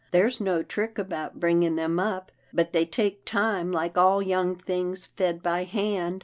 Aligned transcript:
There's 0.09 0.41
no 0.41 0.63
trick 0.63 0.97
about 0.97 1.39
bringing 1.39 1.75
them 1.75 1.99
up, 1.99 2.31
but 2.51 2.73
they 2.73 2.87
take 2.87 3.23
time 3.23 3.71
like 3.71 3.99
all 3.99 4.19
young 4.19 4.55
things 4.55 5.05
fed 5.05 5.43
by 5.43 5.63
hand. 5.63 6.19